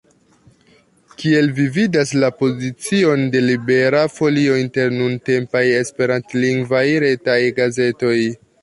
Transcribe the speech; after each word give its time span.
Kiel 1.23 1.49
vi 1.59 1.65
vidas 1.75 2.13
la 2.23 2.31
pozicion 2.39 3.27
de 3.37 3.43
Libera 3.51 4.03
Folio 4.17 4.57
inter 4.65 4.97
nuntempaj 4.99 5.65
esperantlingvaj 5.85 6.87
retaj 7.09 7.41
gazetoj? 7.63 8.21